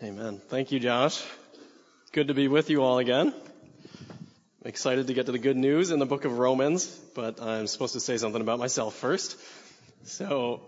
[0.00, 0.40] Amen.
[0.46, 1.24] Thank you, Josh.
[2.12, 3.34] Good to be with you all again.
[3.34, 6.86] I'm excited to get to the good news in the book of Romans,
[7.16, 9.36] but I'm supposed to say something about myself first.
[10.04, 10.62] So,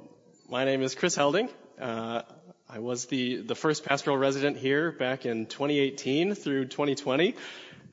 [0.49, 1.49] my name is Chris Helding.
[1.81, 2.23] Uh,
[2.69, 7.37] I was the, the first pastoral resident here back in 2018 through 2020,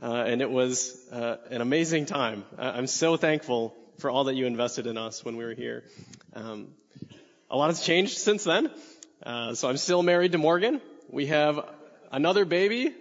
[0.02, 2.46] uh, and it was uh, an amazing time.
[2.58, 5.84] I'm so thankful for all that you invested in us when we were here.
[6.34, 6.70] Um,
[7.52, 8.72] a lot has changed since then.
[9.22, 10.82] Uh, so I'm still married to Morgan.
[11.10, 11.62] We have
[12.12, 12.94] another baby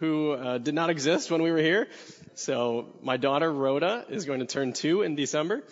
[0.00, 1.88] who uh, did not exist when we were here.
[2.34, 5.62] So my daughter Rhoda is going to turn two in December,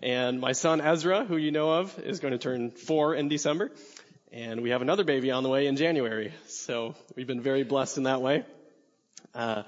[0.00, 3.70] and my son Ezra, who you know of, is going to turn four in December.
[4.32, 6.32] And we have another baby on the way in January.
[6.48, 8.44] So we've been very blessed in that way.
[9.32, 9.62] Uh,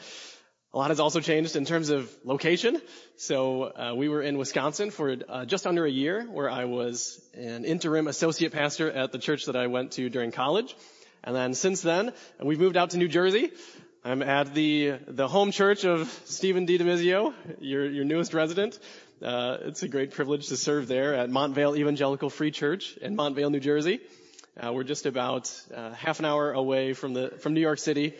[0.73, 2.83] a lot has also changed in terms of location.
[3.17, 7.21] So uh, we were in Wisconsin for uh, just under a year, where I was
[7.33, 10.75] an interim associate pastor at the church that I went to during college.
[11.27, 13.51] And then since then, we've moved out to New Jersey.
[14.05, 16.79] I'm at the the home church of Stephen D.
[16.79, 18.79] DeMizio, your your newest resident.
[19.23, 23.51] Uh, it's a great privilege to serve there at Montvale Evangelical Free Church in Montvale,
[23.51, 24.01] New Jersey.
[24.61, 28.13] Uh, we're just about uh, half an hour away from the from New York City,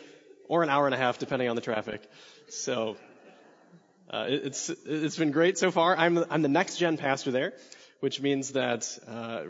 [0.49, 2.11] or an hour and a half depending on the traffic.
[2.49, 2.97] So
[4.09, 5.95] uh, it's it's been great so far.
[5.95, 7.53] I'm I'm the next gen pastor there,
[8.01, 9.43] which means that uh,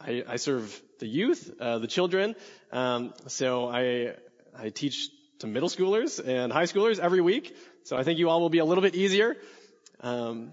[0.00, 2.34] I, I serve the youth, uh, the children.
[2.72, 4.14] Um, so I
[4.56, 5.08] I teach
[5.40, 7.56] to middle schoolers and high schoolers every week.
[7.84, 9.36] So I think you all will be a little bit easier.
[10.00, 10.52] Um,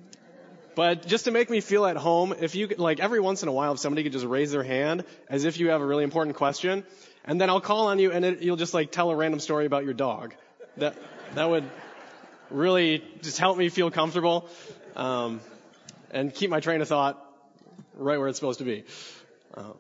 [0.76, 3.52] but just to make me feel at home, if you like every once in a
[3.52, 6.38] while, if somebody could just raise their hand as if you have a really important
[6.38, 6.84] question,
[7.26, 9.66] and then I'll call on you and it, you'll just like tell a random story
[9.66, 10.34] about your dog.
[10.78, 10.96] That
[11.36, 11.70] that would
[12.50, 14.48] really just help me feel comfortable
[14.96, 15.42] um,
[16.12, 17.24] and keep my train of thought
[17.96, 18.86] right where it's supposed to be.
[19.56, 19.74] Uh,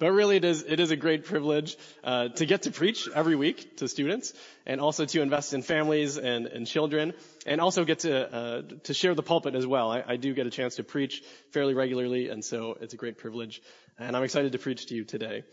[0.00, 3.36] but really, it is it is a great privilege uh, to get to preach every
[3.36, 4.32] week to students,
[4.64, 7.12] and also to invest in families and, and children,
[7.44, 9.92] and also get to uh, to share the pulpit as well.
[9.92, 13.18] I, I, do get a chance to preach fairly regularly, and so it's a great
[13.18, 13.60] privilege,
[13.98, 15.44] and I'm excited to preach to you today.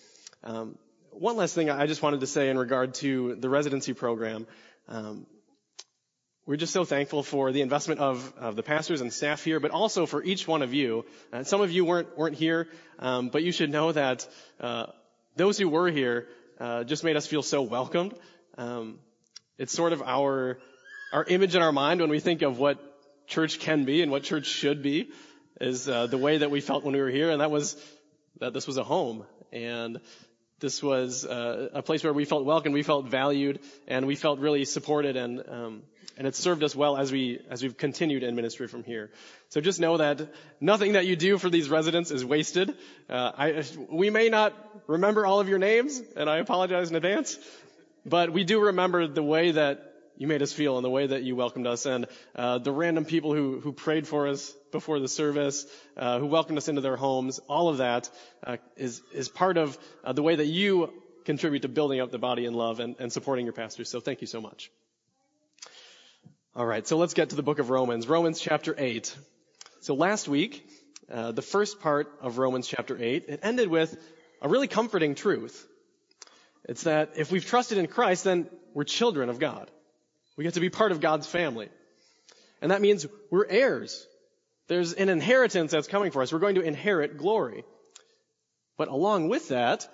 [0.46, 0.78] Um,
[1.12, 4.48] one last thing I just wanted to say in regard to the residency program.
[4.88, 5.26] Um,
[6.48, 9.72] we're just so thankful for the investment of, of, the pastors and staff here, but
[9.72, 11.06] also for each one of you.
[11.32, 12.70] Uh, some of you weren't weren't here,
[13.00, 14.26] um, but you should know that
[14.62, 14.86] uh,
[15.36, 16.28] those who were here
[16.60, 18.14] uh, just made us feel so welcomed.
[18.58, 19.00] Um,
[19.58, 20.58] it's sort of our
[21.12, 22.80] our image in our mind when we think of what
[23.28, 25.10] church can be and what church should be,
[25.60, 27.76] is uh, the way that we felt when we were here, and that was
[28.40, 30.00] that this was a home and
[30.60, 34.40] this was uh, a place where we felt welcome, we felt valued, and we felt
[34.40, 35.84] really supported and um,
[36.18, 39.12] and it's served us well as we as we've continued in ministry from here.
[39.50, 42.76] So just know that nothing that you do for these residents is wasted.
[43.08, 44.54] Uh, I, we may not
[44.88, 47.38] remember all of your names, and I apologize in advance,
[48.04, 51.22] but we do remember the way that you made us feel and the way that
[51.22, 55.08] you welcomed us, and uh, the random people who who prayed for us before the
[55.08, 57.40] service, uh, who welcomed us into their homes.
[57.48, 58.10] All of that
[58.46, 60.92] uh, is is part of uh, the way that you
[61.26, 63.90] contribute to building up the body in love and, and supporting your pastors.
[63.90, 64.72] So thank you so much.
[66.56, 69.16] All right, so let's get to the book of Romans, Romans chapter 8.
[69.82, 70.68] So last week,
[71.12, 73.96] uh, the first part of Romans chapter 8, it ended with
[74.42, 75.68] a really comforting truth.
[76.68, 79.70] It's that if we've trusted in Christ, then we're children of God.
[80.36, 81.70] We get to be part of God's family.
[82.62, 84.08] And that means we're heirs.
[84.68, 86.32] There's an inheritance that's coming for us.
[86.32, 87.64] We're going to inherit glory.
[88.78, 89.88] But along with that,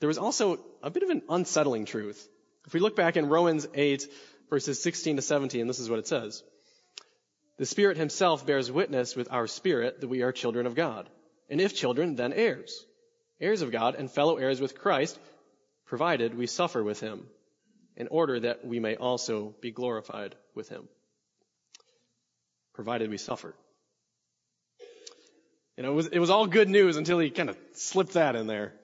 [0.00, 2.28] there was also a bit of an unsettling truth.
[2.66, 4.06] If we look back in Romans 8,
[4.50, 6.42] verses 16 to 17, this is what it says.
[7.58, 11.08] The Spirit Himself bears witness with our spirit that we are children of God.
[11.48, 12.84] And if children, then heirs.
[13.40, 15.18] Heirs of God and fellow heirs with Christ,
[15.86, 17.26] provided we suffer with Him,
[17.96, 20.88] in order that we may also be glorified with Him.
[22.72, 23.54] Provided we suffer.
[25.76, 28.36] You know, it was, it was all good news until he kind of slipped that
[28.36, 28.74] in there.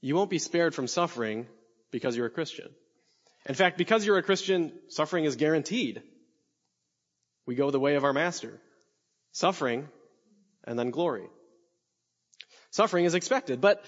[0.00, 1.46] You won't be spared from suffering
[1.90, 2.68] because you're a Christian.
[3.46, 6.02] In fact, because you're a Christian, suffering is guaranteed.
[7.46, 8.60] We go the way of our master.
[9.32, 9.88] Suffering
[10.64, 11.28] and then glory.
[12.70, 13.84] Suffering is expected, but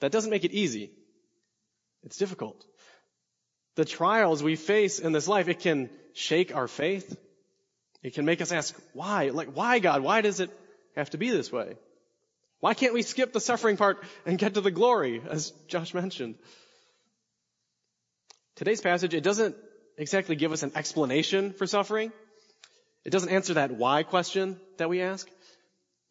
[0.00, 0.90] that doesn't make it easy.
[2.02, 2.64] It's difficult.
[3.76, 7.16] The trials we face in this life, it can shake our faith.
[8.02, 9.28] It can make us ask, why?
[9.28, 10.02] Like, why God?
[10.02, 10.50] Why does it
[10.96, 11.76] have to be this way?
[12.60, 16.36] Why can't we skip the suffering part and get to the glory, as Josh mentioned?
[18.56, 19.56] Today's passage, it doesn't
[19.96, 22.12] exactly give us an explanation for suffering.
[23.04, 25.28] It doesn't answer that why question that we ask,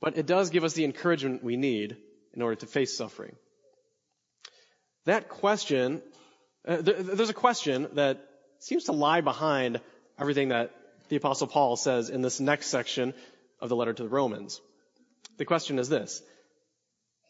[0.01, 1.97] but it does give us the encouragement we need
[2.33, 3.35] in order to face suffering.
[5.05, 6.01] that question,
[6.67, 8.19] uh, there's a question that
[8.59, 9.79] seems to lie behind
[10.19, 10.71] everything that
[11.09, 13.13] the apostle Paul says in this next section
[13.59, 14.61] of the letter to the Romans.
[15.37, 16.21] The question is this.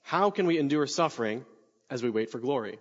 [0.04, 1.46] How can we endure suffering
[1.90, 2.80] as we wait for glory?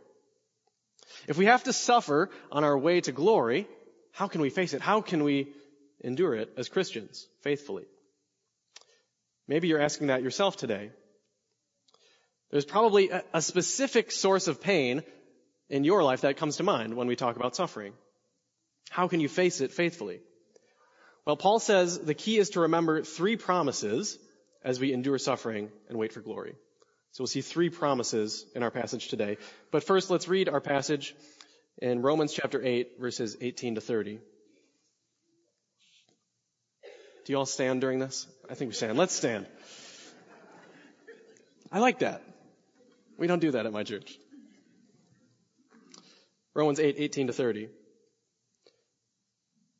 [1.26, 3.66] If we have to suffer on our way to glory,
[4.12, 4.80] how can we face it?
[4.80, 5.52] How can we
[6.00, 7.86] endure it as Christians faithfully?
[9.46, 10.90] Maybe you're asking that yourself today.
[12.50, 15.02] There's probably a, specific source of pain
[15.68, 17.92] in your life that comes to mind when we talk about suffering.
[18.90, 20.20] How can you face it faithfully?
[21.28, 24.18] Well, Paul says the key is to remember three promises
[24.64, 26.54] as we endure suffering and wait for glory.
[27.12, 29.36] So we'll see three promises in our passage today.
[29.70, 31.14] But first, let's read our passage
[31.82, 34.20] in Romans chapter 8, verses 18 to 30.
[37.26, 38.26] Do you all stand during this?
[38.48, 38.96] I think we stand.
[38.96, 39.46] Let's stand.
[41.70, 42.22] I like that.
[43.18, 44.18] We don't do that at my church.
[46.54, 47.68] Romans 8, 18 to 30.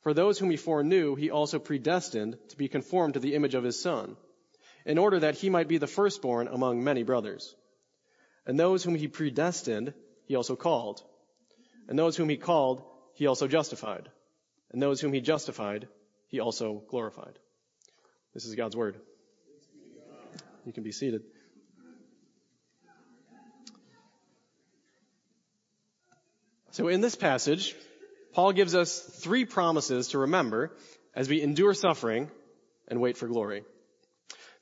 [0.00, 3.64] For those whom he foreknew, he also predestined to be conformed to the image of
[3.64, 4.16] his son,
[4.86, 7.54] in order that he might be the firstborn among many brothers.
[8.46, 9.92] And those whom he predestined,
[10.26, 11.02] he also called.
[11.88, 12.82] And those whom he called,
[13.14, 14.08] he also justified.
[14.70, 15.88] And those whom he justified,
[16.28, 17.38] he also glorified.
[18.34, 19.00] This is God's word.
[20.64, 21.22] You can be seated.
[26.70, 27.74] So in this passage,
[28.38, 30.70] Paul gives us three promises to remember
[31.12, 32.30] as we endure suffering
[32.86, 33.64] and wait for glory.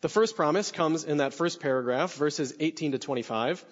[0.01, 3.63] The first promise comes in that first paragraph, verses 18 to 25.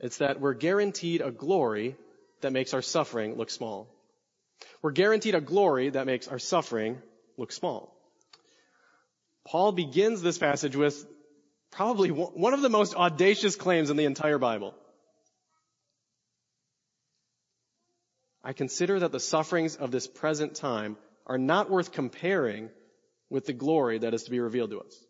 [0.00, 1.94] It's that we're guaranteed a glory
[2.40, 3.86] that makes our suffering look small.
[4.82, 7.00] We're guaranteed a glory that makes our suffering
[7.36, 7.96] look small.
[9.46, 11.06] Paul begins this passage with
[11.70, 14.74] probably one of the most audacious claims in the entire Bible.
[18.46, 20.96] I consider that the sufferings of this present time
[21.26, 22.70] are not worth comparing
[23.28, 25.04] with the glory that is to be revealed to us.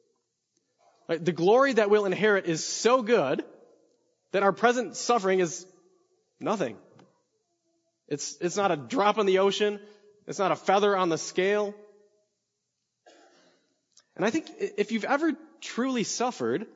[1.07, 1.23] Right?
[1.23, 3.45] The glory that we'll inherit is so good
[4.33, 5.67] that our present suffering is
[6.41, 6.79] nothing.
[8.09, 9.81] It's, it's not a drop in the ocean.
[10.27, 11.75] It's not a feather on the scale.
[14.17, 16.67] And I think if you've ever truly suffered,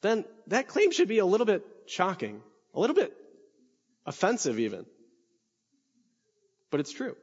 [0.00, 2.40] then that claim should be a little bit shocking,
[2.72, 3.12] a little bit
[4.06, 4.86] offensive even
[6.72, 7.14] but it's true.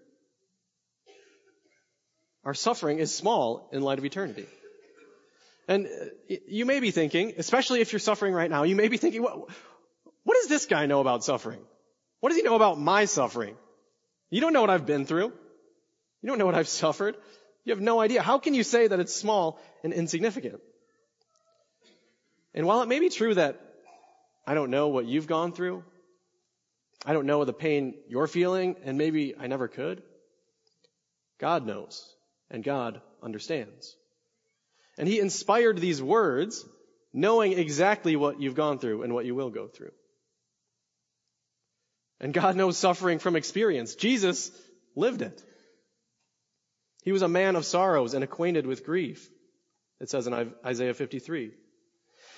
[2.45, 4.45] Our suffering is small in light of eternity.
[5.67, 8.97] And uh, you may be thinking, especially if you're suffering right now, you may be
[8.97, 9.37] thinking, what,
[10.23, 11.59] what does this guy know about suffering?
[12.21, 13.55] What does he know about my suffering?
[14.29, 15.33] You don't know what I've been through.
[16.21, 17.15] You don't know what I've suffered.
[17.65, 18.21] You have no idea.
[18.21, 20.61] How can you say that it's small and insignificant?
[22.53, 23.59] And while it may be true that
[24.45, 25.83] I don't know what you've gone through,
[27.05, 30.03] I don't know the pain you're feeling, and maybe I never could.
[31.39, 32.13] God knows,
[32.51, 33.95] and God understands.
[34.97, 36.65] And He inspired these words
[37.13, 39.91] knowing exactly what you've gone through and what you will go through.
[42.19, 43.95] And God knows suffering from experience.
[43.95, 44.51] Jesus
[44.95, 45.41] lived it.
[47.03, 49.29] He was a man of sorrows and acquainted with grief.
[50.01, 51.51] It says in Isaiah 53.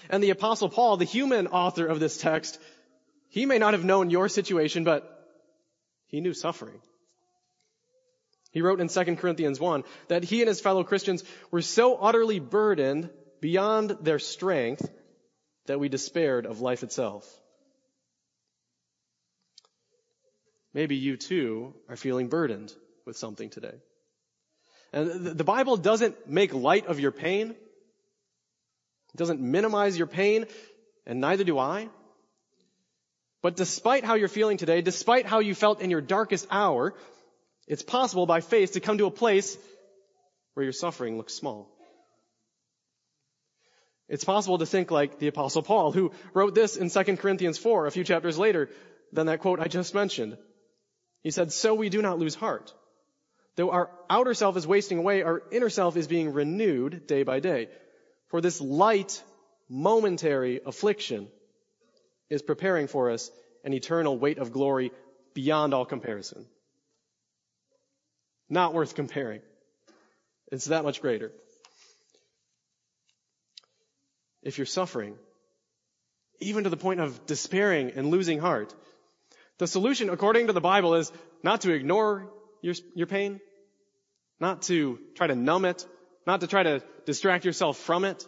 [0.09, 2.59] And the apostle Paul, the human author of this text,
[3.31, 5.03] he may not have known your situation, but
[6.07, 6.81] he knew suffering.
[8.51, 12.39] He wrote in 2 Corinthians 1 that he and his fellow Christians were so utterly
[12.39, 13.09] burdened
[13.39, 14.87] beyond their strength
[15.67, 17.25] that we despaired of life itself.
[20.73, 22.73] Maybe you too are feeling burdened
[23.05, 23.75] with something today.
[24.91, 27.51] And the Bible doesn't make light of your pain.
[27.51, 30.47] It doesn't minimize your pain,
[31.05, 31.87] and neither do I.
[33.41, 36.93] But despite how you're feeling today, despite how you felt in your darkest hour,
[37.67, 39.57] it's possible by faith to come to a place
[40.53, 41.69] where your suffering looks small.
[44.07, 47.87] It's possible to think like the apostle Paul, who wrote this in 2 Corinthians 4,
[47.87, 48.69] a few chapters later
[49.13, 50.37] than that quote I just mentioned.
[51.23, 52.73] He said, so we do not lose heart.
[53.55, 57.39] Though our outer self is wasting away, our inner self is being renewed day by
[57.39, 57.69] day.
[58.27, 59.23] For this light,
[59.69, 61.29] momentary affliction
[62.31, 63.29] is preparing for us
[63.63, 64.91] an eternal weight of glory
[65.33, 66.45] beyond all comparison.
[68.49, 69.41] Not worth comparing.
[70.51, 71.31] It's that much greater.
[74.41, 75.15] If you're suffering,
[76.39, 78.73] even to the point of despairing and losing heart,
[79.57, 81.11] the solution, according to the Bible, is
[81.43, 83.39] not to ignore your, your pain,
[84.39, 85.85] not to try to numb it,
[86.25, 88.25] not to try to distract yourself from it,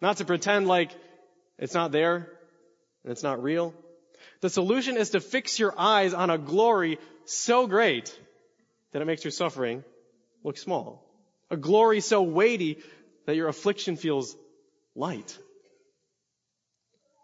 [0.00, 0.92] not to pretend like
[1.58, 2.35] it's not there
[3.06, 3.72] and it's not real.
[4.40, 8.18] The solution is to fix your eyes on a glory so great
[8.92, 9.84] that it makes your suffering
[10.42, 11.04] look small.
[11.48, 12.82] A glory so weighty
[13.26, 14.36] that your affliction feels
[14.96, 15.38] light.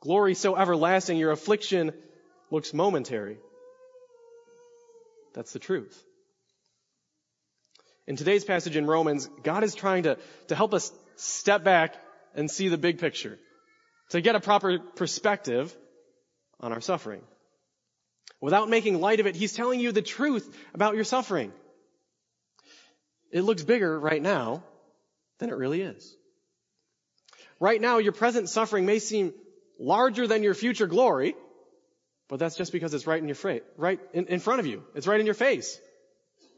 [0.02, 1.92] Glory so everlasting, your affliction
[2.52, 3.38] looks momentary.
[5.34, 6.00] That's the truth.
[8.06, 11.96] In today's passage in Romans, God is trying to, to help us step back
[12.36, 13.38] and see the big picture,
[14.12, 15.74] to get a proper perspective
[16.60, 17.22] on our suffering.
[18.42, 21.50] Without making light of it, He's telling you the truth about your suffering.
[23.30, 24.62] It looks bigger right now
[25.38, 26.14] than it really is.
[27.58, 29.32] Right now, your present suffering may seem
[29.80, 31.34] larger than your future glory,
[32.28, 34.82] but that's just because it's right in your face, right in, in front of you.
[34.94, 35.80] It's right in your face.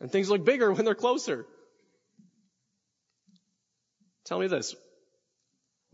[0.01, 1.47] And things look bigger when they're closer.
[4.25, 4.75] Tell me this.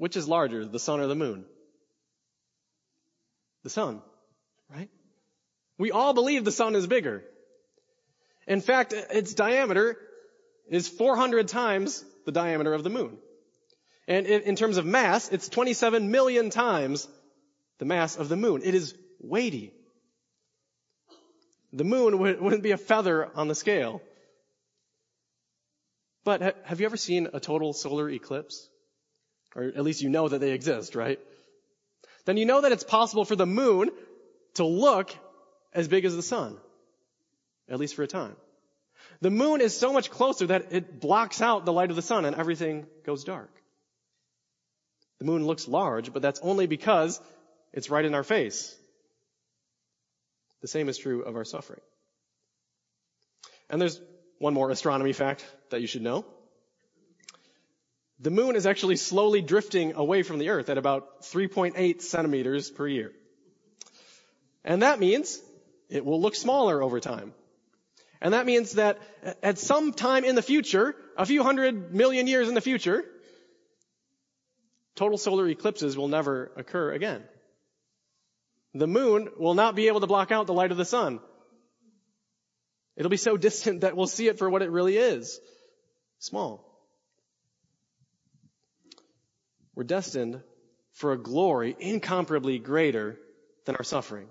[0.00, 1.44] Which is larger, the sun or the moon?
[3.64, 4.00] The sun,
[4.74, 4.88] right?
[5.76, 7.22] We all believe the sun is bigger.
[8.46, 9.98] In fact, its diameter
[10.70, 13.18] is 400 times the diameter of the moon.
[14.08, 17.06] And in terms of mass, it's 27 million times
[17.76, 18.62] the mass of the moon.
[18.64, 19.74] It is weighty.
[21.74, 24.00] The moon wouldn't be a feather on the scale.
[26.24, 28.69] But have you ever seen a total solar eclipse?
[29.54, 31.18] Or at least you know that they exist, right?
[32.24, 33.90] Then you know that it's possible for the moon
[34.54, 35.14] to look
[35.72, 36.56] as big as the sun.
[37.68, 38.36] At least for a time.
[39.20, 42.24] The moon is so much closer that it blocks out the light of the sun
[42.24, 43.50] and everything goes dark.
[45.18, 47.20] The moon looks large, but that's only because
[47.72, 48.74] it's right in our face.
[50.62, 51.80] The same is true of our suffering.
[53.68, 54.00] And there's
[54.38, 56.24] one more astronomy fact that you should know.
[58.22, 62.86] The moon is actually slowly drifting away from the earth at about 3.8 centimeters per
[62.86, 63.12] year.
[64.62, 65.40] And that means
[65.88, 67.32] it will look smaller over time.
[68.20, 68.98] And that means that
[69.42, 73.04] at some time in the future, a few hundred million years in the future,
[74.96, 77.22] total solar eclipses will never occur again.
[78.74, 81.20] The moon will not be able to block out the light of the sun.
[82.96, 85.40] It'll be so distant that we'll see it for what it really is.
[86.18, 86.69] Small.
[89.80, 90.42] We're destined
[90.92, 93.18] for a glory incomparably greater
[93.64, 94.28] than our suffering.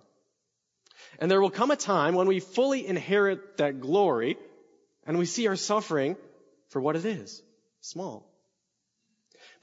[1.17, 4.37] And there will come a time when we fully inherit that glory
[5.07, 6.17] and we see our suffering
[6.67, 7.41] for what it is.
[7.81, 8.29] Small.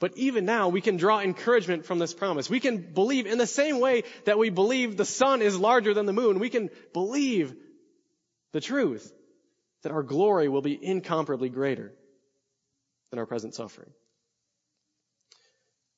[0.01, 2.49] But even now, we can draw encouragement from this promise.
[2.49, 6.05] We can believe in the same way that we believe the sun is larger than
[6.05, 6.39] the moon.
[6.39, 7.55] We can believe
[8.51, 9.09] the truth
[9.83, 11.93] that our glory will be incomparably greater
[13.09, 13.91] than our present suffering.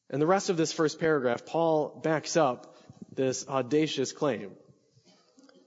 [0.09, 2.75] And the rest of this first paragraph, Paul backs up
[3.13, 4.51] this audacious claim.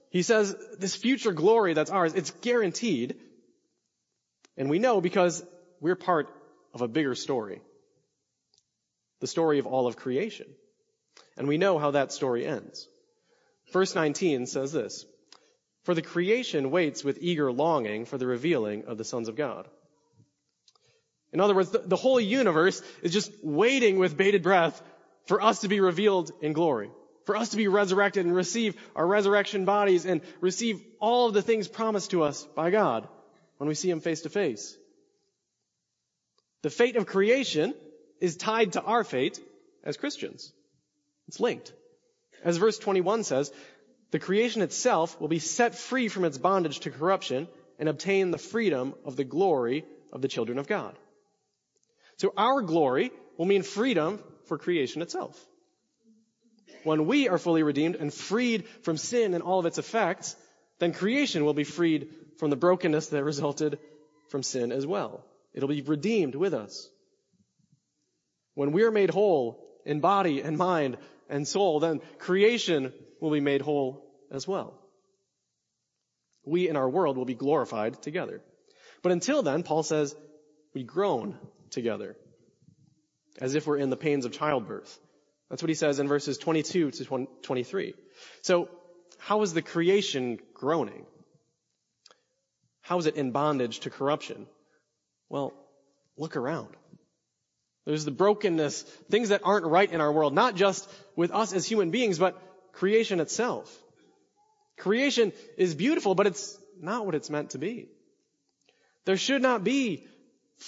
[0.09, 3.15] He says this future glory that's ours, it's guaranteed.
[4.57, 5.43] And we know because
[5.79, 6.29] we're part
[6.73, 7.61] of a bigger story
[9.23, 10.47] the story of all of creation.
[11.37, 12.89] And we know how that story ends.
[13.71, 15.05] Verse 19 says this,
[15.83, 19.69] For the creation waits with eager longing for the revealing of the sons of God.
[21.33, 24.81] In other words, the, the whole universe is just waiting with bated breath
[25.25, 26.91] for us to be revealed in glory.
[27.25, 31.41] For us to be resurrected and receive our resurrection bodies and receive all of the
[31.41, 33.07] things promised to us by God
[33.57, 34.77] when we see him face to face.
[36.61, 37.73] The fate of creation
[38.19, 39.39] is tied to our fate
[39.83, 40.51] as Christians.
[41.27, 41.73] It's linked.
[42.43, 43.51] As verse 21 says,
[44.11, 47.47] the creation itself will be set free from its bondage to corruption
[47.79, 50.95] and obtain the freedom of the glory of the children of God.
[52.17, 55.39] So our glory will mean freedom for creation itself.
[56.83, 60.35] When we are fully redeemed and freed from sin and all of its effects,
[60.79, 63.79] then creation will be freed from the brokenness that resulted
[64.29, 65.23] from sin as well.
[65.53, 66.89] It'll be redeemed with us.
[68.55, 70.97] When we are made whole in body and mind
[71.29, 74.79] and soul, then creation will be made whole as well.
[76.45, 78.41] We in our world will be glorified together.
[79.01, 80.15] But until then, Paul says,
[80.73, 81.37] we groan
[81.73, 82.15] together
[83.41, 84.99] as if we're in the pains of childbirth.
[85.49, 87.93] That's what he says in verses 22 to 23.
[88.41, 88.69] So,
[89.19, 91.05] how is the creation groaning?
[92.81, 94.47] How is it in bondage to corruption?
[95.29, 95.53] Well,
[96.17, 96.75] look around.
[97.85, 101.65] There's the brokenness, things that aren't right in our world, not just with us as
[101.65, 102.41] human beings, but
[102.73, 103.73] creation itself.
[104.77, 107.89] Creation is beautiful, but it's not what it's meant to be.
[109.05, 110.07] There should not be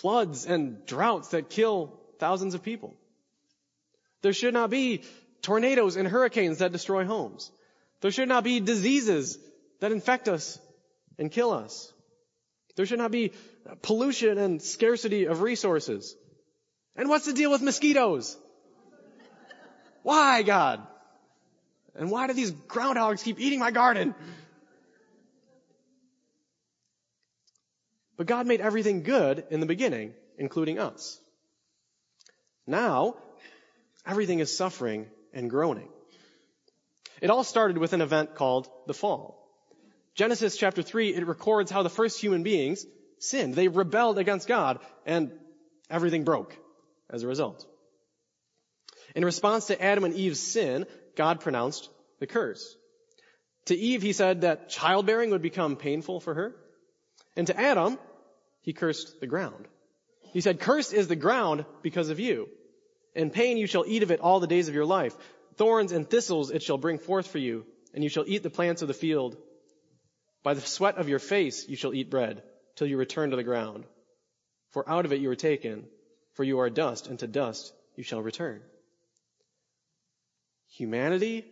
[0.02, 2.96] floods and droughts that kill thousands of people.
[4.22, 5.04] There should not be
[5.42, 7.52] tornadoes and hurricanes that destroy homes.
[8.02, 9.38] There should not be diseases
[9.80, 10.60] that infect us
[11.18, 11.94] and kill us.
[12.75, 13.32] There should not be
[13.82, 16.16] pollution and scarcity of resources.
[16.96, 18.38] And what's the deal with mosquitoes?
[20.04, 20.86] Why, God?
[21.96, 24.14] And why do these groundhogs keep eating my garden?
[28.17, 31.19] But God made everything good in the beginning, including us.
[32.65, 33.15] Now,
[34.05, 35.89] everything is suffering and groaning.
[37.22, 39.41] It all started with an event called the fall.
[40.15, 42.86] Genesis chapter 3, it records how the first human beings
[43.19, 43.53] sinned.
[43.53, 45.31] They rebelled against God and
[45.89, 46.55] everything broke
[47.10, 47.65] as a result.
[49.15, 52.75] In response to Adam and Eve's sin, God pronounced the curse.
[53.65, 56.56] To Eve, he said that childbearing would become painful for her.
[57.36, 58.00] And to Adam,
[58.62, 59.67] he cursed the ground.
[60.34, 62.50] He said, cursed is the ground because of you.
[63.13, 65.15] In pain you shall eat of it all the days of your life.
[65.56, 68.82] Thorns and thistles it shall bring forth for you, and you shall eat the plants
[68.82, 69.38] of the field.
[70.43, 72.43] By the sweat of your face you shall eat bread,
[72.76, 73.86] till you return to the ground.
[74.71, 75.86] For out of it you were taken,
[76.34, 78.62] for you are dust, and to dust you shall return.
[80.71, 81.45] Humanity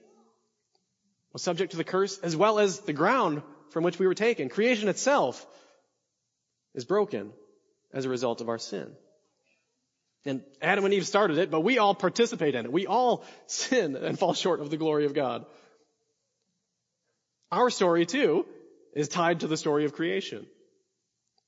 [1.32, 4.50] was subject to the curse as well as the ground from which we were taken.
[4.50, 5.48] Creation itself
[6.74, 7.32] is broken
[7.94, 8.92] as a result of our sin.
[10.26, 12.72] And Adam and Eve started it, but we all participate in it.
[12.72, 15.46] We all sin and fall short of the glory of God.
[17.52, 18.46] Our story too
[18.94, 20.48] is tied to the story of creation.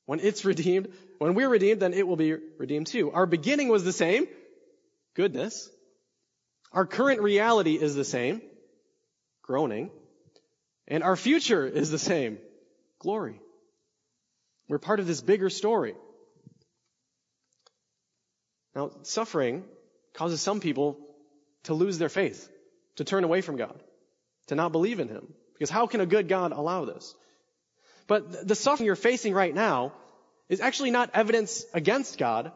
[0.06, 3.12] When it's redeemed, when we're redeemed, then it will be redeemed too.
[3.12, 4.28] Our beginning was the same,
[5.16, 5.70] goodness.
[6.72, 8.42] Our current reality is the same,
[9.42, 9.90] groaning.
[10.88, 12.38] And our future is the same,
[13.00, 13.40] glory.
[14.68, 15.96] We're part of this bigger story.
[18.76, 19.64] Now, suffering
[20.14, 20.98] causes some people
[21.64, 22.50] to lose their faith,
[22.98, 23.80] to turn away from God,
[24.48, 25.34] to not believe in Him.
[25.54, 27.16] Because how can a good God allow this?
[28.08, 29.94] But the suffering you're facing right now
[30.50, 32.52] is actually not evidence against God.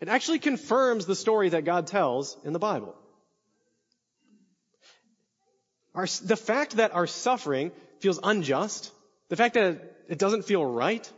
[0.00, 2.94] It actually confirms the story that God tells in the Bible.
[5.94, 7.70] Our, the fact that our suffering
[8.00, 8.90] feels unjust,
[9.28, 11.08] the fact that it doesn't feel right,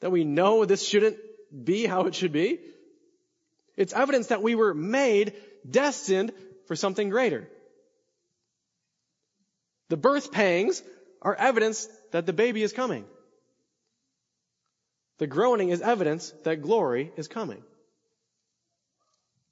[0.00, 1.16] that we know this shouldn't
[1.64, 2.60] be how it should be,
[3.76, 5.34] it's evidence that we were made
[5.68, 6.32] destined
[6.66, 7.48] for something greater.
[9.88, 10.82] The birth pangs
[11.22, 13.04] are evidence that the baby is coming.
[15.18, 17.62] The groaning is evidence that glory is coming.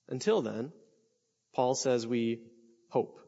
[0.09, 0.73] Until then,
[1.55, 2.41] Paul says we
[2.89, 3.21] hope.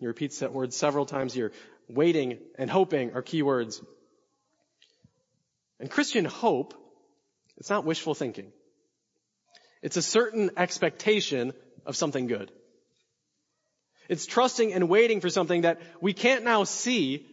[0.00, 1.52] He repeats that word several times here.
[1.88, 3.80] Waiting and hoping are key words.
[5.84, 6.72] And Christian hope,
[7.58, 8.50] it's not wishful thinking.
[9.82, 11.52] It's a certain expectation
[11.84, 12.50] of something good.
[14.08, 17.26] It's trusting and waiting for something that we can't now see,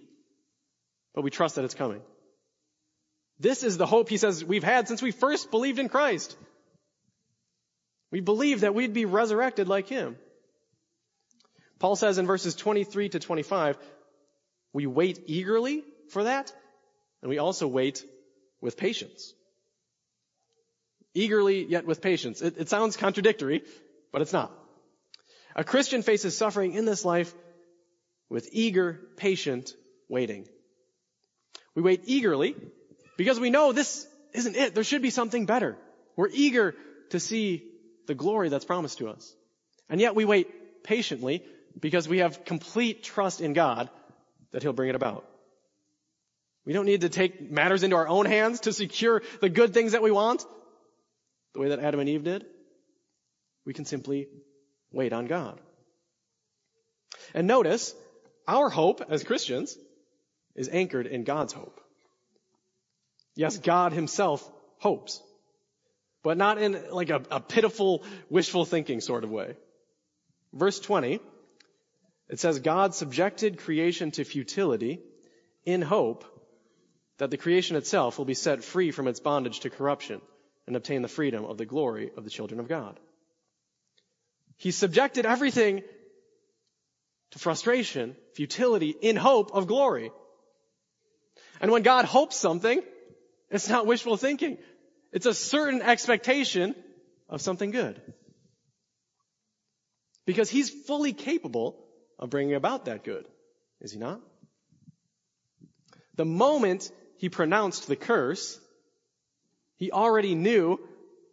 [1.15, 2.01] but we trust that it's coming.
[3.39, 6.35] This is the hope he says we've had since we first believed in Christ.
[8.11, 10.17] We believe that we'd be resurrected like him.
[11.79, 13.77] Paul says in verses 23 to 25,
[14.73, 16.51] we wait eagerly for that,
[17.21, 18.03] and we also wait
[18.61, 19.33] with patience.
[21.13, 22.41] Eagerly, yet with patience.
[22.41, 23.63] It, it sounds contradictory,
[24.13, 24.51] but it's not.
[25.55, 27.33] A Christian faces suffering in this life
[28.29, 29.73] with eager, patient
[30.07, 30.47] waiting.
[31.75, 32.55] We wait eagerly
[33.17, 34.73] Because we know this isn't it.
[34.73, 35.77] There should be something better.
[36.15, 36.75] We're eager
[37.09, 37.63] to see
[38.07, 39.35] the glory that's promised to us.
[39.89, 41.43] And yet we wait patiently
[41.79, 43.89] because we have complete trust in God
[44.51, 45.25] that He'll bring it about.
[46.65, 49.93] We don't need to take matters into our own hands to secure the good things
[49.93, 50.45] that we want,
[51.53, 52.45] the way that Adam and Eve did.
[53.65, 54.27] We can simply
[54.91, 55.59] wait on God.
[57.33, 57.95] And notice,
[58.47, 59.77] our hope as Christians
[60.55, 61.79] is anchored in God's hope.
[63.35, 65.21] Yes, God himself hopes,
[66.23, 69.55] but not in like a, a pitiful, wishful thinking sort of way.
[70.53, 71.19] Verse 20,
[72.29, 74.99] it says, God subjected creation to futility
[75.65, 76.25] in hope
[77.21, 80.19] that the creation itself will be set free from its bondage to corruption
[80.65, 82.99] and obtain the freedom of the glory of the children of God.
[84.57, 85.83] He subjected everything
[87.29, 90.11] to frustration, futility, in hope of glory.
[91.61, 92.81] And when God hopes something,
[93.51, 94.57] it's not wishful thinking.
[95.11, 96.73] It's a certain expectation
[97.29, 98.01] of something good.
[100.25, 101.85] Because he's fully capable
[102.17, 103.27] of bringing about that good.
[103.79, 104.21] Is he not?
[106.15, 108.59] The moment he pronounced the curse,
[109.77, 110.79] he already knew,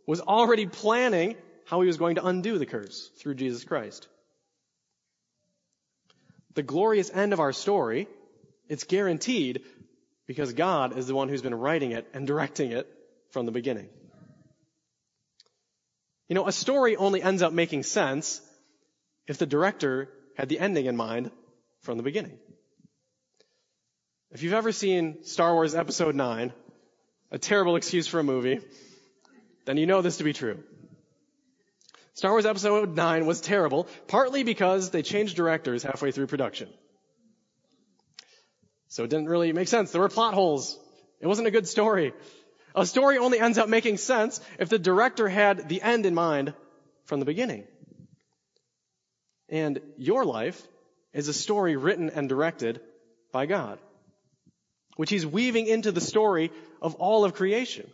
[0.06, 4.06] was already planning how he was going to undo the curse through Jesus Christ.
[6.52, 8.06] The glorious end of our story,
[8.68, 9.62] it's guaranteed
[10.26, 12.86] because God is the one who's been writing it and directing it
[13.30, 13.88] from the beginning.
[16.28, 18.42] You know, a story only ends up making sense
[19.26, 21.30] if the director had the ending in mind
[21.80, 22.36] from the beginning.
[24.30, 26.52] If you've ever seen Star Wars Episode 9,
[27.30, 28.60] a terrible excuse for a movie,
[29.64, 30.62] then you know this to be true.
[32.12, 36.68] Star Wars Episode 9 was terrible, partly because they changed directors halfway through production.
[38.88, 39.92] So it didn't really make sense.
[39.92, 40.78] There were plot holes.
[41.20, 42.12] It wasn't a good story.
[42.74, 46.52] A story only ends up making sense if the director had the end in mind
[47.06, 47.64] from the beginning.
[49.48, 50.60] And your life
[51.14, 52.82] is a story written and directed
[53.32, 53.78] by God,
[54.98, 56.50] which he's weaving into the story
[56.82, 57.88] of all of creation.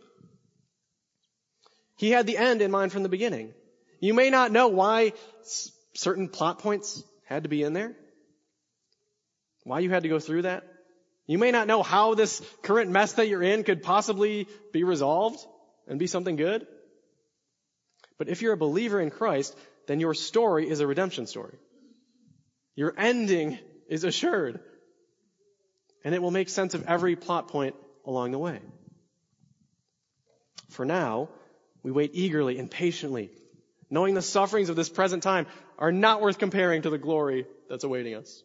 [1.97, 3.53] He had the end in mind from the beginning.
[3.99, 5.13] You may not know why
[5.93, 7.95] certain plot points had to be in there,
[9.65, 10.63] why you had to go through that.
[11.27, 15.45] You may not know how this current mess that you're in could possibly be resolved
[15.87, 16.65] and be something good.
[18.17, 21.53] But if you're a believer in Christ, then your story is a redemption story.
[22.75, 24.59] Your ending is assured.
[26.05, 28.61] And it will make sense of every plot point along the way.
[30.69, 31.29] For now,
[31.83, 33.31] we wait eagerly and patiently,
[33.89, 35.47] knowing the sufferings of this present time
[35.79, 38.43] are not worth comparing to the glory that's awaiting us.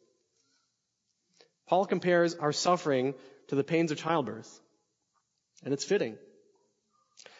[1.69, 3.15] Paul compares our suffering
[3.49, 4.61] to the pains of childbirth.
[5.63, 6.17] And it's fitting.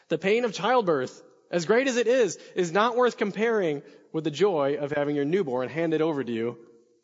[0.09, 4.31] The pain of childbirth, as great as it is, is not worth comparing with the
[4.31, 6.59] joy of having your newborn handed over to you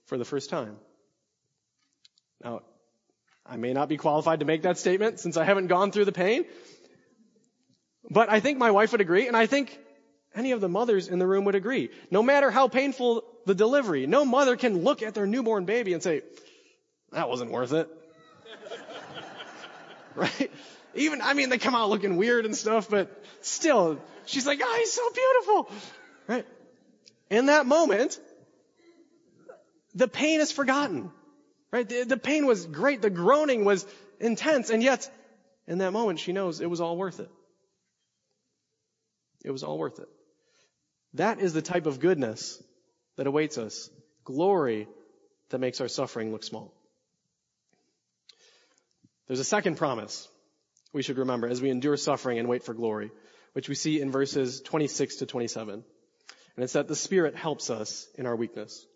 [0.04, 0.76] for the first time.
[2.44, 2.60] Now,
[3.48, 6.12] I may not be qualified to make that statement since I haven't gone through the
[6.12, 6.44] pain,
[8.10, 9.78] but I think my wife would agree, and I think
[10.34, 11.90] any of the mothers in the room would agree.
[12.10, 16.02] No matter how painful the delivery, no mother can look at their newborn baby and
[16.02, 16.22] say,
[17.12, 17.88] that wasn't worth it.
[20.14, 20.50] right?
[20.94, 24.76] Even, I mean, they come out looking weird and stuff, but still, she's like, oh,
[24.78, 25.70] he's so beautiful.
[26.26, 26.46] Right?
[27.30, 28.18] In that moment,
[29.94, 31.10] the pain is forgotten.
[31.76, 31.86] Right?
[31.86, 33.02] The, the pain was great.
[33.02, 33.86] The groaning was
[34.18, 34.70] intense.
[34.70, 35.10] And yet,
[35.66, 37.30] in that moment, she knows it was all worth it.
[39.44, 40.08] It was all worth it.
[41.12, 42.62] That is the type of goodness
[43.16, 43.90] that awaits us.
[44.24, 44.88] Glory
[45.50, 46.72] that makes our suffering look small.
[49.26, 50.26] There's a second promise
[50.94, 53.10] we should remember as we endure suffering and wait for glory,
[53.52, 55.74] which we see in verses 26 to 27.
[55.74, 58.86] And it's that the Spirit helps us in our weakness.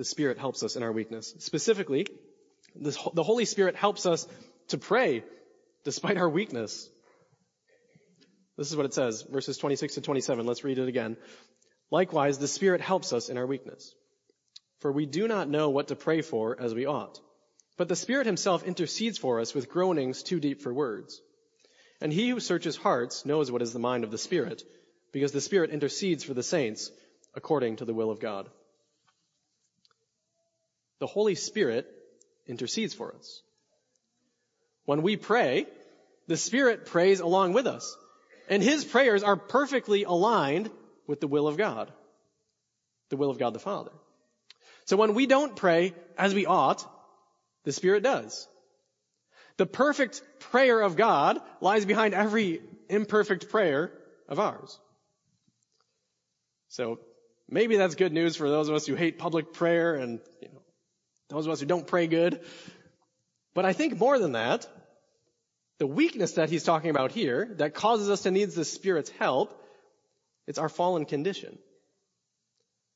[0.00, 1.34] The Spirit helps us in our weakness.
[1.40, 2.06] Specifically,
[2.74, 4.26] the Holy Spirit helps us
[4.68, 5.22] to pray
[5.84, 6.88] despite our weakness.
[8.56, 10.46] This is what it says, verses 26 to 27.
[10.46, 11.18] Let's read it again.
[11.90, 13.94] Likewise, the Spirit helps us in our weakness.
[14.78, 17.20] For we do not know what to pray for as we ought.
[17.76, 21.20] But the Spirit himself intercedes for us with groanings too deep for words.
[22.00, 24.62] And he who searches hearts knows what is the mind of the Spirit,
[25.12, 26.90] because the Spirit intercedes for the saints
[27.34, 28.48] according to the will of God.
[31.00, 31.86] The Holy Spirit
[32.46, 33.42] intercedes for us.
[34.84, 35.66] When we pray,
[36.26, 37.96] the Spirit prays along with us.
[38.48, 40.70] And his prayers are perfectly aligned
[41.06, 41.90] with the will of God.
[43.08, 43.92] The will of God the Father.
[44.84, 46.84] So when we don't pray as we ought,
[47.64, 48.48] the Spirit does.
[49.56, 53.92] The perfect prayer of God lies behind every imperfect prayer
[54.28, 54.78] of ours.
[56.68, 56.98] So
[57.48, 60.59] maybe that's good news for those of us who hate public prayer and you know,
[61.30, 62.40] those of us who don't pray good.
[63.54, 64.68] But I think more than that,
[65.78, 69.58] the weakness that he's talking about here that causes us to need the Spirit's help,
[70.46, 71.58] it's our fallen condition.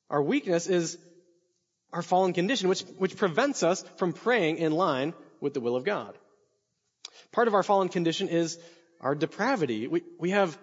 [0.09, 0.97] Our weakness is
[1.91, 5.83] our fallen condition, which, which prevents us from praying in line with the will of
[5.83, 6.15] God.
[7.31, 8.59] Part of our fallen condition is
[9.01, 9.87] our depravity.
[9.87, 10.57] We, we have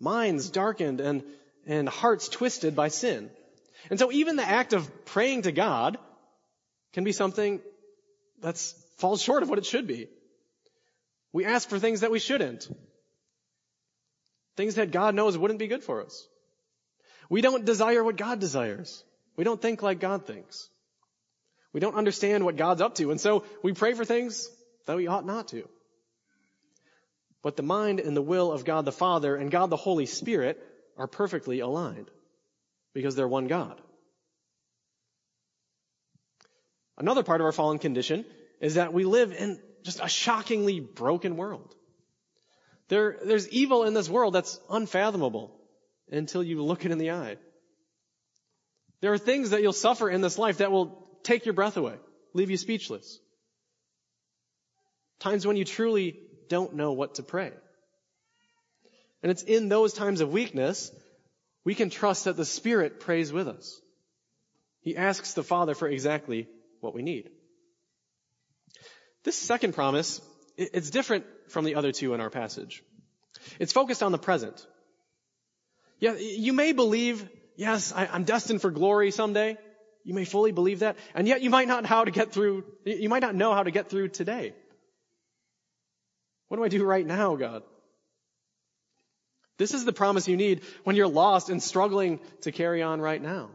[0.00, 1.22] minds darkened and,
[1.66, 3.30] and hearts twisted by sin.
[3.90, 5.98] And so even the act of praying to God
[6.92, 7.60] can be something
[8.40, 8.58] that
[8.98, 10.08] falls short of what it should be.
[11.32, 12.68] We ask for things that we shouldn't.
[14.56, 16.26] Things that God knows wouldn't be good for us.
[17.30, 19.02] We don't desire what God desires.
[19.36, 20.68] We don't think like God thinks.
[21.72, 23.10] We don't understand what God's up to.
[23.10, 24.50] And so we pray for things
[24.86, 25.66] that we ought not to.
[27.42, 30.62] But the mind and the will of God the Father and God the Holy Spirit
[30.98, 32.10] are perfectly aligned
[32.92, 33.80] because they're one God.
[37.02, 38.24] Another part of our fallen condition
[38.60, 41.74] is that we live in just a shockingly broken world.
[42.86, 45.52] There, there's evil in this world that's unfathomable
[46.12, 47.38] until you look it in the eye.
[49.00, 51.96] There are things that you'll suffer in this life that will take your breath away,
[52.34, 53.18] leave you speechless.
[55.18, 57.50] Times when you truly don't know what to pray.
[59.24, 60.92] And it's in those times of weakness
[61.64, 63.80] we can trust that the Spirit prays with us.
[64.82, 66.46] He asks the Father for exactly
[66.82, 67.30] what we need.
[69.24, 70.20] This second promise,
[70.56, 72.82] it's different from the other two in our passage.
[73.58, 74.66] It's focused on the present.
[76.00, 79.56] Yeah, you may believe, yes, I, am destined for glory someday.
[80.04, 83.08] You may fully believe that, and yet you might not how to get through, you
[83.08, 84.52] might not know how to get through today.
[86.48, 87.62] What do I do right now, God?
[89.58, 93.22] This is the promise you need when you're lost and struggling to carry on right
[93.22, 93.50] now.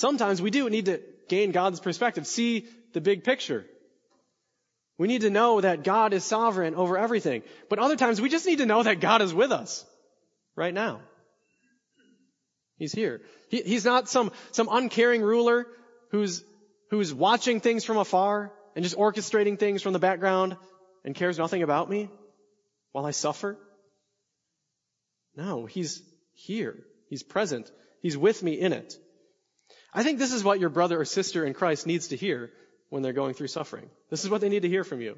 [0.00, 3.66] Sometimes we do need to gain God's perspective, see the big picture.
[4.96, 7.42] We need to know that God is sovereign over everything.
[7.68, 9.84] But other times we just need to know that God is with us
[10.56, 11.02] right now.
[12.78, 13.20] He's here.
[13.50, 15.66] He, he's not some, some uncaring ruler
[16.12, 16.42] who's,
[16.88, 20.56] who's watching things from afar and just orchestrating things from the background
[21.04, 22.08] and cares nothing about me
[22.92, 23.58] while I suffer.
[25.36, 26.78] No, he's here.
[27.10, 27.70] He's present.
[28.00, 28.96] He's with me in it.
[29.92, 32.50] I think this is what your brother or sister in Christ needs to hear
[32.88, 33.88] when they're going through suffering.
[34.08, 35.16] This is what they need to hear from you.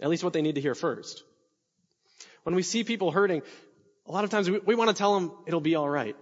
[0.00, 1.24] At least what they need to hear first.
[2.44, 3.42] When we see people hurting,
[4.06, 6.16] a lot of times we, we want to tell them it'll be alright.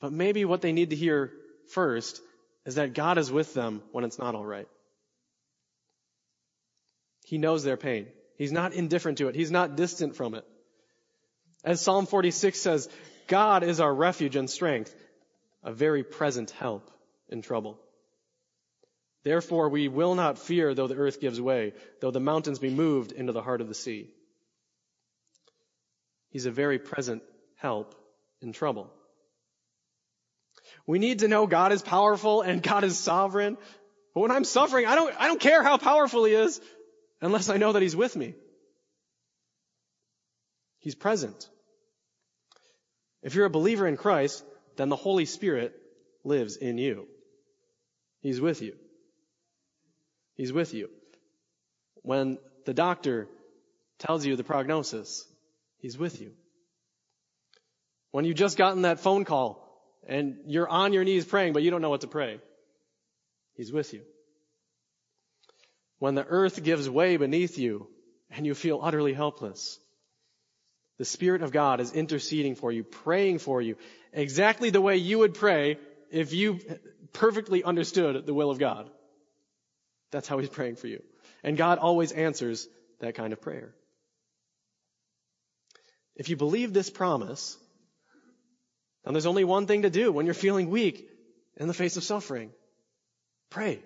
[0.00, 1.32] But maybe what they need to hear
[1.70, 2.20] first
[2.64, 4.68] is that God is with them when it's not alright.
[7.24, 8.06] He knows their pain.
[8.36, 9.34] He's not indifferent to it.
[9.34, 10.44] He's not distant from it.
[11.64, 12.88] As Psalm 46 says,
[13.26, 14.94] God is our refuge and strength,
[15.62, 16.90] a very present help
[17.28, 17.78] in trouble.
[19.24, 23.12] Therefore we will not fear though the earth gives way, though the mountains be moved
[23.12, 24.10] into the heart of the sea.
[26.30, 27.22] He's a very present
[27.56, 27.94] help
[28.40, 28.92] in trouble.
[30.86, 33.56] We need to know God is powerful and God is sovereign.
[34.14, 36.60] But when I'm suffering, I don't, I don't care how powerful He is
[37.20, 38.34] unless I know that He's with me.
[40.78, 41.48] He's present.
[43.22, 44.44] If you're a believer in Christ,
[44.78, 45.74] then the Holy Spirit
[46.24, 47.06] lives in you.
[48.20, 48.74] He's with you.
[50.34, 50.88] He's with you.
[52.02, 53.28] When the doctor
[53.98, 55.26] tells you the prognosis,
[55.78, 56.32] He's with you.
[58.12, 59.64] When you've just gotten that phone call
[60.06, 62.40] and you're on your knees praying, but you don't know what to pray,
[63.54, 64.02] He's with you.
[65.98, 67.88] When the earth gives way beneath you
[68.30, 69.80] and you feel utterly helpless,
[70.98, 73.76] the Spirit of God is interceding for you, praying for you,
[74.12, 75.78] exactly the way you would pray
[76.10, 76.60] if you
[77.12, 78.88] perfectly understood the will of God.
[80.10, 81.02] That's how He's praying for you.
[81.42, 82.68] And God always answers
[83.00, 83.74] that kind of prayer.
[86.16, 87.56] If you believe this promise,
[89.04, 91.08] then there's only one thing to do when you're feeling weak
[91.56, 92.50] in the face of suffering.
[93.50, 93.80] Pray.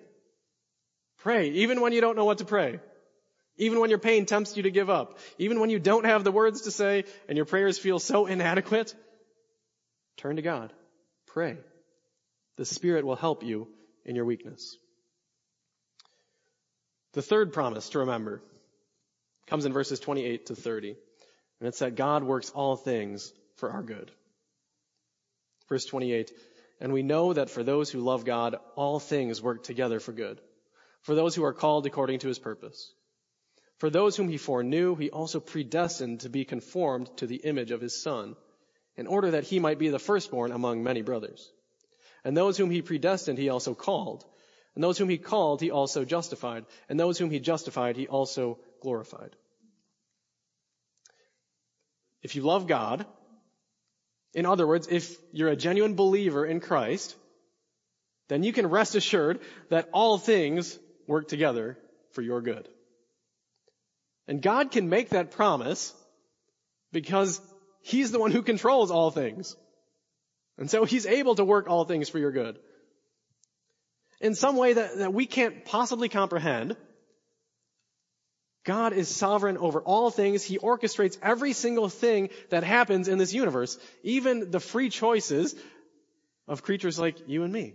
[1.19, 2.79] Pray, even when you don't know what to pray.
[3.57, 5.19] Even when your pain tempts you to give up.
[5.37, 8.95] Even when you don't have the words to say and your prayers feel so inadequate.
[10.17, 10.73] Turn to God.
[11.27, 11.57] Pray.
[12.57, 13.67] The Spirit will help you
[14.05, 14.77] in your weakness.
[17.13, 18.41] The third promise to remember
[19.47, 20.95] comes in verses 28 to 30.
[21.59, 24.11] And it's that God works all things for our good.
[25.69, 26.31] Verse 28,
[26.81, 30.39] and we know that for those who love God, all things work together for good
[31.03, 32.91] for those who are called according to his purpose.
[33.77, 37.81] For those whom he foreknew, he also predestined to be conformed to the image of
[37.81, 38.35] his son,
[38.95, 41.51] in order that he might be the firstborn among many brothers.
[42.23, 44.25] And those whom he predestined, he also called.
[44.75, 46.65] And those whom he called, he also justified.
[46.89, 49.35] And those whom he justified, he also glorified.
[52.21, 53.05] If you love God,
[54.33, 57.15] in other words, if you're a genuine believer in Christ,
[58.29, 61.77] then you can rest assured that all things work together
[62.13, 62.67] for your good.
[64.27, 65.93] And God can make that promise
[66.91, 67.41] because
[67.83, 69.55] He's the one who controls all things.
[70.57, 72.57] And so He's able to work all things for your good.
[74.21, 76.77] In some way that, that we can't possibly comprehend,
[78.65, 80.43] God is sovereign over all things.
[80.43, 85.53] He orchestrates every single thing that happens in this universe, even the free choices
[86.47, 87.73] of creatures like you and me.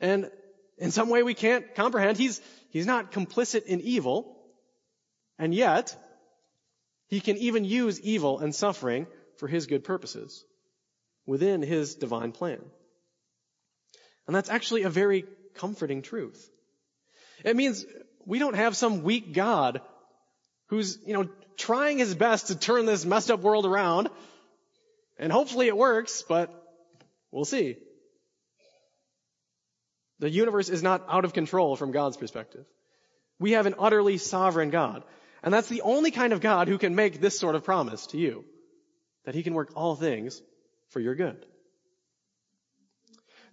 [0.00, 0.30] And
[0.78, 2.16] in some way we can't comprehend.
[2.16, 2.40] He's,
[2.70, 4.38] he's not complicit in evil.
[5.38, 5.94] And yet,
[7.12, 10.46] he can even use evil and suffering for his good purposes
[11.26, 12.58] within his divine plan.
[14.26, 16.50] And that's actually a very comforting truth.
[17.44, 17.84] It means
[18.24, 19.82] we don't have some weak God
[20.68, 24.08] who's, you know, trying his best to turn this messed up world around.
[25.18, 26.48] And hopefully it works, but
[27.30, 27.76] we'll see.
[30.18, 32.64] The universe is not out of control from God's perspective.
[33.38, 35.04] We have an utterly sovereign God.
[35.42, 38.18] And that's the only kind of God who can make this sort of promise to
[38.18, 38.44] you.
[39.24, 40.40] That he can work all things
[40.90, 41.46] for your good.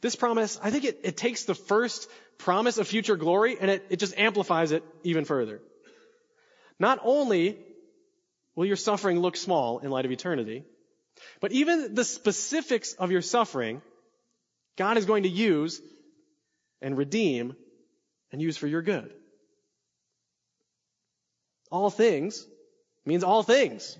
[0.02, 3.86] This promise, I think it, it takes the first promise of future glory and it,
[3.90, 5.62] it just amplifies it even further.
[6.80, 7.58] Not only
[8.56, 10.64] will your suffering look small in light of eternity,
[11.42, 13.82] but even the specifics of your suffering,
[14.78, 15.82] God is going to use
[16.82, 17.56] and redeem
[18.32, 19.14] and use for your good.
[21.72, 22.46] All things
[23.06, 23.98] means all things.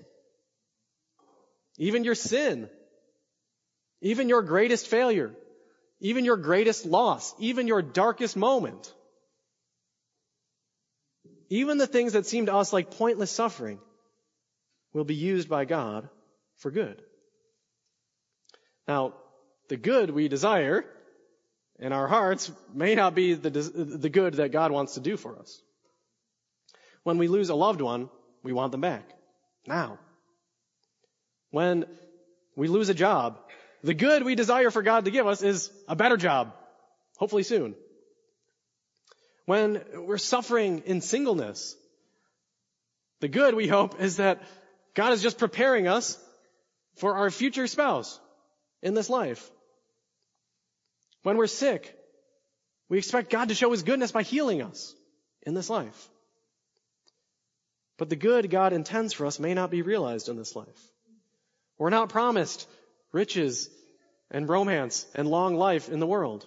[1.78, 2.68] Even your sin.
[4.02, 5.34] Even your greatest failure.
[6.00, 7.34] Even your greatest loss.
[7.38, 8.92] Even your darkest moment.
[11.48, 13.80] Even the things that seem to us like pointless suffering
[14.92, 16.08] will be used by God
[16.58, 17.02] for good.
[18.86, 19.14] Now,
[19.68, 20.84] the good we desire
[21.78, 25.38] in our hearts may not be the, the good that God wants to do for
[25.38, 25.62] us.
[27.02, 28.10] When we lose a loved one,
[28.42, 29.08] we want them back.
[29.66, 29.98] Now.
[31.50, 31.86] When
[32.56, 33.38] we lose a job,
[33.82, 36.54] the good we desire for God to give us is a better job.
[37.18, 37.74] Hopefully soon.
[39.46, 41.76] When we're suffering in singleness,
[43.20, 44.42] the good we hope is that
[44.94, 46.18] God is just preparing us
[46.96, 48.20] for our future spouse
[48.82, 49.50] in this life.
[51.22, 51.96] When we're sick,
[52.88, 54.94] we expect God to show His goodness by healing us
[55.42, 56.08] in this life.
[58.00, 60.90] But the good God intends for us may not be realized in this life.
[61.76, 62.66] We're not promised
[63.12, 63.68] riches
[64.30, 66.46] and romance and long life in the world.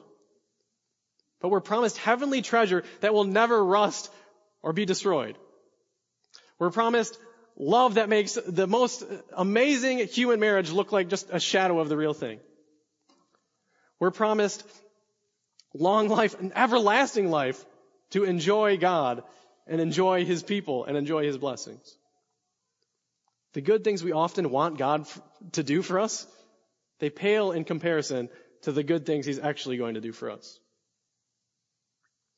[1.41, 4.09] But we're promised heavenly treasure that will never rust
[4.63, 5.37] or be destroyed.
[6.57, 7.19] We're promised
[7.55, 11.97] love that makes the most amazing human marriage look like just a shadow of the
[11.97, 12.39] real thing.
[13.99, 14.63] We're promised
[15.75, 17.63] long life and everlasting life
[18.09, 19.21] to enjoy God
[19.67, 21.97] and enjoy His people and enjoy His blessings.
[23.53, 25.07] The good things we often want God
[25.53, 26.25] to do for us,
[26.99, 28.29] they pale in comparison
[28.63, 30.59] to the good things He's actually going to do for us.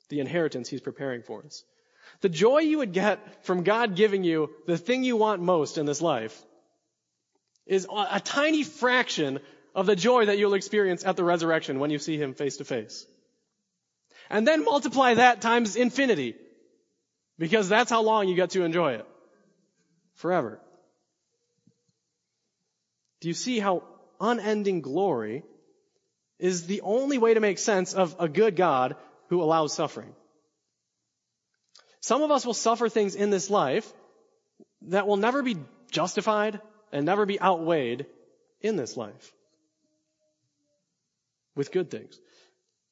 [0.10, 1.64] The inheritance He's preparing for us.
[2.22, 5.86] The joy you would get from God giving you the thing you want most in
[5.86, 6.40] this life
[7.66, 9.40] is a tiny fraction
[9.74, 12.66] of the joy that you'll experience at the resurrection when you see him face to
[12.66, 13.06] face.
[14.30, 16.36] And then multiply that times infinity.
[17.38, 19.06] Because that's how long you get to enjoy it.
[20.16, 20.60] Forever.
[23.20, 23.84] Do you see how
[24.20, 25.44] unending glory
[26.40, 28.96] is the only way to make sense of a good God
[29.30, 30.14] who allows suffering?
[32.00, 33.92] Some of us will suffer things in this life
[34.84, 35.58] that will never be
[35.92, 38.06] justified and never be outweighed
[38.62, 39.34] in this life
[41.56, 42.20] with good things.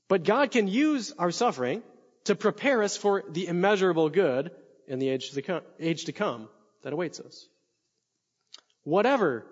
[0.07, 1.83] But God can use our suffering
[2.25, 4.51] to prepare us for the immeasurable good
[4.87, 6.49] in the age to come, age to come
[6.83, 7.47] that awaits us.
[8.83, 9.45] Whatever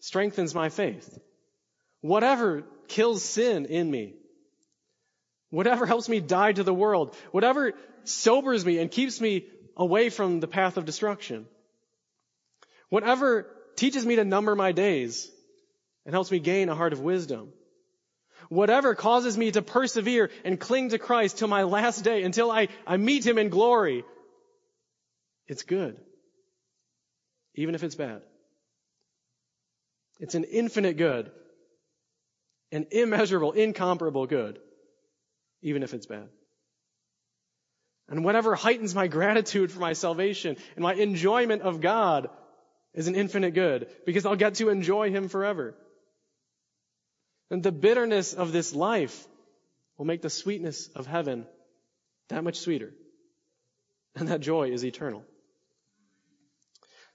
[0.00, 1.18] strengthens my faith,
[2.00, 4.14] whatever kills sin in me,
[5.50, 7.72] whatever helps me die to the world, whatever
[8.04, 9.46] sobers me and keeps me
[9.76, 11.46] away from the path of destruction,
[12.88, 13.46] whatever
[13.76, 15.30] teaches me to number my days
[16.04, 17.52] and helps me gain a heart of wisdom,
[18.48, 22.68] Whatever causes me to persevere and cling to Christ till my last day, until I,
[22.86, 24.04] I meet Him in glory,
[25.46, 25.96] it's good.
[27.54, 28.22] Even if it's bad.
[30.18, 31.30] It's an infinite good.
[32.72, 34.58] An immeasurable, incomparable good.
[35.62, 36.28] Even if it's bad.
[38.08, 42.28] And whatever heightens my gratitude for my salvation and my enjoyment of God
[42.94, 45.74] is an infinite good because I'll get to enjoy Him forever.
[47.50, 49.26] And the bitterness of this life
[49.96, 51.46] will make the sweetness of heaven
[52.28, 52.92] that much sweeter.
[54.14, 55.24] And that joy is eternal.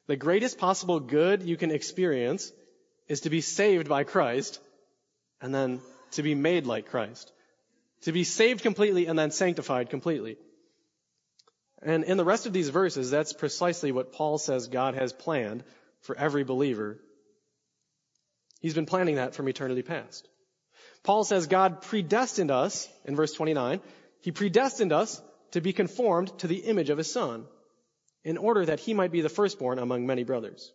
[0.07, 2.51] The greatest possible good you can experience
[3.07, 4.59] is to be saved by Christ
[5.41, 7.31] and then to be made like Christ.
[8.03, 10.37] To be saved completely and then sanctified completely.
[11.81, 15.63] And in the rest of these verses, that's precisely what Paul says God has planned
[16.01, 16.99] for every believer.
[18.61, 20.27] He's been planning that from eternity past.
[21.03, 23.81] Paul says God predestined us, in verse 29,
[24.21, 27.45] He predestined us to be conformed to the image of His Son,
[28.23, 30.71] in order that He might be the firstborn among many brothers.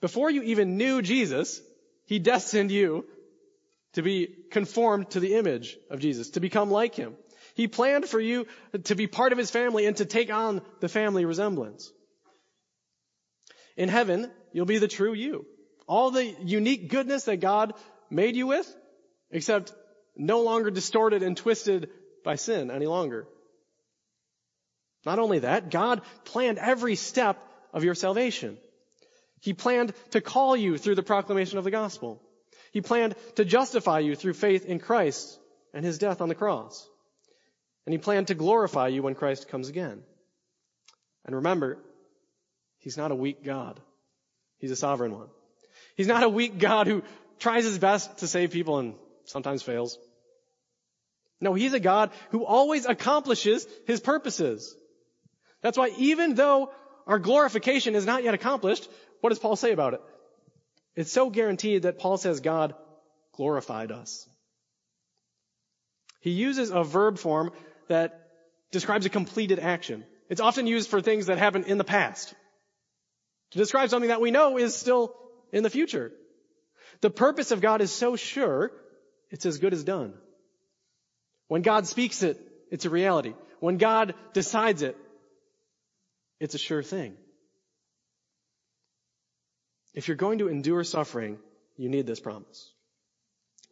[0.00, 1.60] Before you even knew Jesus,
[2.06, 3.04] He destined you
[3.92, 7.16] to be conformed to the image of Jesus, to become like Him.
[7.54, 8.46] He planned for you
[8.84, 11.92] to be part of His family and to take on the family resemblance.
[13.76, 15.44] In heaven, you'll be the true you.
[15.90, 17.74] All the unique goodness that God
[18.10, 18.72] made you with,
[19.32, 19.72] except
[20.16, 21.90] no longer distorted and twisted
[22.24, 23.26] by sin any longer.
[25.04, 28.56] Not only that, God planned every step of your salvation.
[29.40, 32.22] He planned to call you through the proclamation of the gospel.
[32.70, 35.40] He planned to justify you through faith in Christ
[35.74, 36.88] and his death on the cross.
[37.84, 40.04] And he planned to glorify you when Christ comes again.
[41.24, 41.78] And remember,
[42.78, 43.80] he's not a weak God.
[44.58, 45.30] He's a sovereign one.
[45.96, 47.02] He's not a weak God who
[47.38, 49.98] tries his best to save people and sometimes fails.
[51.40, 54.76] No, he's a God who always accomplishes his purposes.
[55.62, 56.70] That's why even though
[57.06, 58.88] our glorification is not yet accomplished,
[59.20, 60.00] what does Paul say about it?
[60.96, 62.74] It's so guaranteed that Paul says God
[63.32, 64.28] glorified us.
[66.20, 67.52] He uses a verb form
[67.88, 68.28] that
[68.70, 70.04] describes a completed action.
[70.28, 72.34] It's often used for things that happened in the past.
[73.52, 75.14] To describe something that we know is still
[75.52, 76.12] in the future.
[77.00, 78.72] The purpose of God is so sure,
[79.30, 80.14] it's as good as done.
[81.48, 82.40] When God speaks it,
[82.70, 83.34] it's a reality.
[83.58, 84.96] When God decides it,
[86.38, 87.14] it's a sure thing.
[89.94, 91.38] If you're going to endure suffering,
[91.76, 92.72] you need this promise.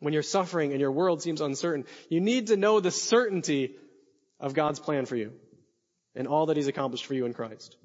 [0.01, 3.77] When you're suffering and your world seems uncertain, you need to know the certainty
[4.41, 5.33] of God's plan for you
[6.15, 7.77] and all that He's accomplished for you in Christ.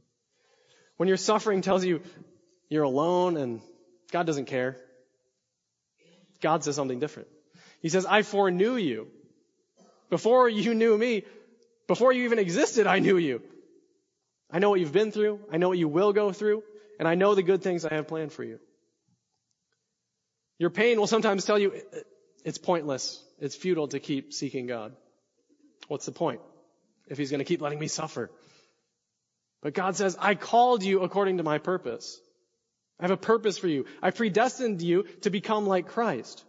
[0.97, 2.01] When your suffering tells you
[2.69, 3.61] you're alone and
[4.14, 4.78] God doesn't care,
[6.39, 7.30] God says something different.
[7.82, 9.07] He says, I foreknew you.
[10.11, 11.24] Before you knew me,
[11.88, 13.41] before you even existed, I knew you.
[14.51, 15.39] I know what you've been through.
[15.51, 16.61] I know what you will go through.
[16.99, 18.59] And I know the good things I have planned for you.
[20.59, 21.74] Your pain will sometimes tell you
[22.45, 23.22] it's pointless.
[23.39, 24.95] It's futile to keep seeking God.
[25.88, 26.39] What's the point
[27.07, 28.30] if he's going to keep letting me suffer?
[29.64, 32.20] But God says, I called you according to my purpose.
[33.04, 33.86] I have a purpose for you.
[34.01, 36.41] I predestined you to become like Christ.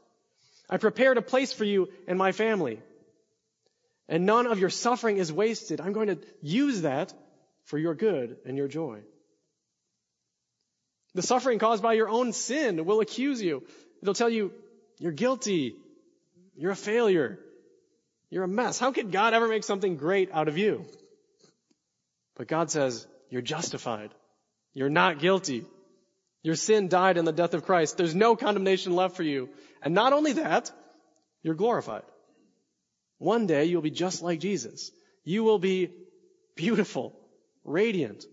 [0.71, 2.81] I prepared a place for you in my family.
[4.09, 5.81] And none of your suffering is wasted.
[5.81, 7.13] I'm going to use that
[7.65, 9.01] for your good and your joy.
[11.17, 13.65] The suffering caused by your own sin will accuse you.
[14.01, 14.53] It'll tell you,
[15.01, 15.75] you're guilty.
[16.55, 17.41] You're a failure.
[18.31, 18.79] You're a mess.
[18.79, 20.85] How could God ever make something great out of you?
[22.37, 24.15] But God says, you're justified.
[24.73, 25.65] You're not guilty.
[26.45, 27.97] Your sin died in the death of Christ.
[27.97, 29.49] There's no condemnation left for you.
[29.83, 30.71] And not only that,
[31.43, 32.03] you're glorified.
[33.19, 34.93] One day you'll be just like Jesus.
[35.25, 35.91] You will be
[36.55, 37.19] beautiful,
[37.65, 38.27] radiant,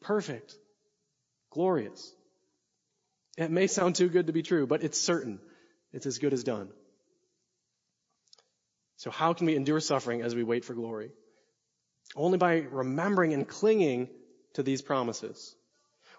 [0.00, 0.56] perfect,
[1.50, 2.12] glorious.
[3.38, 5.38] It may sound too good to be true, but it's certain.
[5.92, 6.68] It's as good as done.
[8.96, 11.12] So how can we endure suffering as we wait for glory?
[12.16, 14.08] Only by remembering and clinging
[14.54, 15.54] to these promises.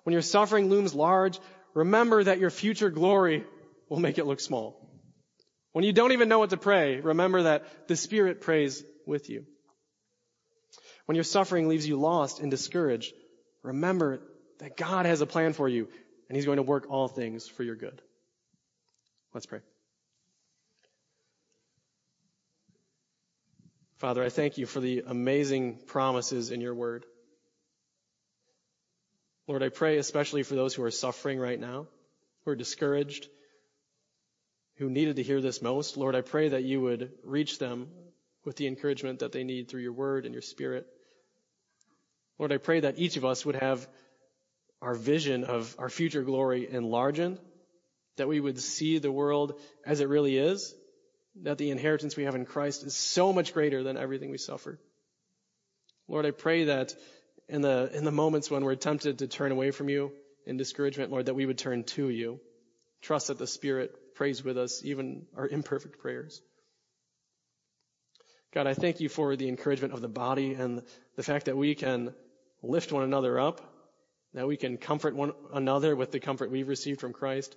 [0.03, 1.39] When your suffering looms large,
[1.73, 3.45] remember that your future glory
[3.89, 4.79] will make it look small.
[5.71, 9.45] When you don't even know what to pray, remember that the Spirit prays with you.
[11.05, 13.13] When your suffering leaves you lost and discouraged,
[13.63, 14.21] remember
[14.59, 15.89] that God has a plan for you
[16.29, 18.01] and He's going to work all things for your good.
[19.33, 19.59] Let's pray.
[23.97, 27.05] Father, I thank you for the amazing promises in your word.
[29.47, 31.87] Lord, I pray especially for those who are suffering right now,
[32.45, 33.27] who are discouraged,
[34.77, 35.97] who needed to hear this most.
[35.97, 37.87] Lord, I pray that you would reach them
[38.45, 40.87] with the encouragement that they need through your word and your spirit.
[42.39, 43.87] Lord, I pray that each of us would have
[44.81, 47.37] our vision of our future glory enlarged,
[48.17, 50.73] that we would see the world as it really is,
[51.43, 54.79] that the inheritance we have in Christ is so much greater than everything we suffer.
[56.07, 56.93] Lord, I pray that
[57.53, 60.11] in the, in the moments when we're tempted to turn away from you
[60.47, 62.39] in discouragement, Lord, that we would turn to you.
[63.03, 66.41] Trust that the Spirit prays with us, even our imperfect prayers.
[68.55, 70.81] God, I thank you for the encouragement of the body and
[71.15, 72.15] the fact that we can
[72.63, 73.61] lift one another up,
[74.33, 77.55] that we can comfort one another with the comfort we've received from Christ.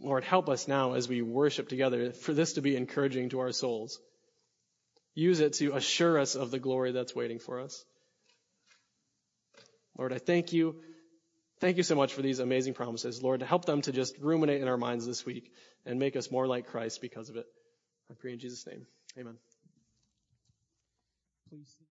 [0.00, 3.52] Lord, help us now as we worship together for this to be encouraging to our
[3.52, 4.00] souls.
[5.14, 7.84] Use it to assure us of the glory that's waiting for us.
[9.98, 10.76] Lord, I thank you.
[11.60, 13.22] Thank you so much for these amazing promises.
[13.22, 15.52] Lord, to help them to just ruminate in our minds this week
[15.86, 17.46] and make us more like Christ because of it.
[18.10, 18.86] I pray in Jesus' name.
[19.18, 19.36] Amen.
[21.48, 21.85] Please.